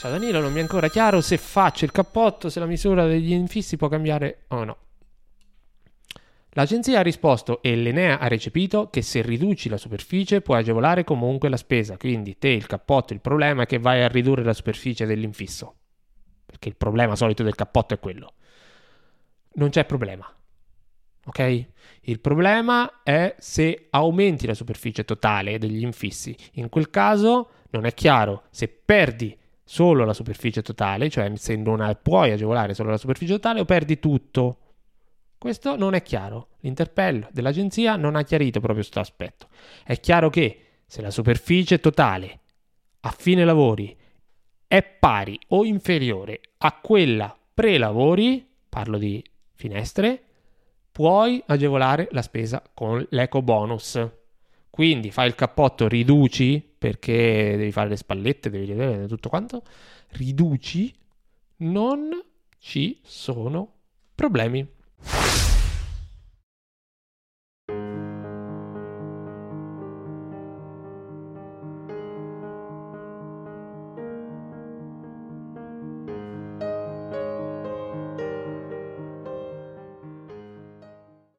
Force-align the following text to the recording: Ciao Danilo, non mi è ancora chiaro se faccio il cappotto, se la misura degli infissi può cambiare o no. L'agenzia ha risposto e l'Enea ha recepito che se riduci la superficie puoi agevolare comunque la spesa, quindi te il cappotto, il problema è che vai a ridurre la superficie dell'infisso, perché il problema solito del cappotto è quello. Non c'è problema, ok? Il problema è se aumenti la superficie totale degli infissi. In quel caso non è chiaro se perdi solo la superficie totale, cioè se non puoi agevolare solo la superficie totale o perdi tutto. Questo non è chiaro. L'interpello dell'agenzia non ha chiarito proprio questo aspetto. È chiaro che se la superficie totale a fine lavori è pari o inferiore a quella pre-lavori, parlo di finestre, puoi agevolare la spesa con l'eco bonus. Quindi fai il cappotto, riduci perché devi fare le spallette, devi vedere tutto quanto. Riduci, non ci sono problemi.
Ciao 0.00 0.12
Danilo, 0.12 0.40
non 0.40 0.50
mi 0.50 0.60
è 0.60 0.62
ancora 0.62 0.88
chiaro 0.88 1.20
se 1.20 1.36
faccio 1.36 1.84
il 1.84 1.92
cappotto, 1.92 2.48
se 2.48 2.58
la 2.58 2.64
misura 2.64 3.04
degli 3.04 3.32
infissi 3.32 3.76
può 3.76 3.88
cambiare 3.88 4.44
o 4.48 4.64
no. 4.64 4.78
L'agenzia 6.52 7.00
ha 7.00 7.02
risposto 7.02 7.60
e 7.60 7.76
l'Enea 7.76 8.18
ha 8.18 8.26
recepito 8.26 8.88
che 8.88 9.02
se 9.02 9.20
riduci 9.20 9.68
la 9.68 9.76
superficie 9.76 10.40
puoi 10.40 10.60
agevolare 10.60 11.04
comunque 11.04 11.50
la 11.50 11.58
spesa, 11.58 11.98
quindi 11.98 12.38
te 12.38 12.48
il 12.48 12.64
cappotto, 12.64 13.12
il 13.12 13.20
problema 13.20 13.64
è 13.64 13.66
che 13.66 13.78
vai 13.78 14.02
a 14.02 14.08
ridurre 14.08 14.42
la 14.42 14.54
superficie 14.54 15.04
dell'infisso, 15.04 15.74
perché 16.46 16.70
il 16.70 16.76
problema 16.76 17.14
solito 17.14 17.42
del 17.42 17.54
cappotto 17.54 17.92
è 17.92 17.98
quello. 18.00 18.32
Non 19.56 19.68
c'è 19.68 19.84
problema, 19.84 20.26
ok? 21.26 21.66
Il 22.04 22.20
problema 22.20 23.02
è 23.02 23.36
se 23.38 23.88
aumenti 23.90 24.46
la 24.46 24.54
superficie 24.54 25.04
totale 25.04 25.58
degli 25.58 25.82
infissi. 25.82 26.34
In 26.52 26.70
quel 26.70 26.88
caso 26.88 27.50
non 27.72 27.84
è 27.84 27.92
chiaro 27.92 28.44
se 28.48 28.66
perdi 28.66 29.36
solo 29.70 30.04
la 30.04 30.12
superficie 30.12 30.62
totale, 30.62 31.08
cioè 31.08 31.30
se 31.36 31.54
non 31.54 31.96
puoi 32.02 32.32
agevolare 32.32 32.74
solo 32.74 32.90
la 32.90 32.96
superficie 32.96 33.34
totale 33.34 33.60
o 33.60 33.64
perdi 33.64 34.00
tutto. 34.00 34.58
Questo 35.38 35.76
non 35.76 35.94
è 35.94 36.02
chiaro. 36.02 36.48
L'interpello 36.62 37.28
dell'agenzia 37.30 37.94
non 37.94 38.16
ha 38.16 38.24
chiarito 38.24 38.58
proprio 38.58 38.80
questo 38.80 38.98
aspetto. 38.98 39.46
È 39.84 40.00
chiaro 40.00 40.28
che 40.28 40.80
se 40.86 41.00
la 41.00 41.12
superficie 41.12 41.78
totale 41.78 42.40
a 43.02 43.14
fine 43.16 43.44
lavori 43.44 43.96
è 44.66 44.82
pari 44.82 45.38
o 45.50 45.64
inferiore 45.64 46.40
a 46.58 46.80
quella 46.82 47.38
pre-lavori, 47.54 48.44
parlo 48.68 48.98
di 48.98 49.24
finestre, 49.54 50.20
puoi 50.90 51.40
agevolare 51.46 52.08
la 52.10 52.22
spesa 52.22 52.60
con 52.74 53.06
l'eco 53.10 53.40
bonus. 53.40 54.04
Quindi 54.68 55.12
fai 55.12 55.28
il 55.28 55.36
cappotto, 55.36 55.86
riduci 55.86 56.69
perché 56.80 57.56
devi 57.58 57.72
fare 57.72 57.90
le 57.90 57.96
spallette, 57.96 58.48
devi 58.48 58.72
vedere 58.72 59.06
tutto 59.06 59.28
quanto. 59.28 59.62
Riduci, 60.12 60.90
non 61.58 62.08
ci 62.58 62.98
sono 63.02 63.74
problemi. 64.14 64.66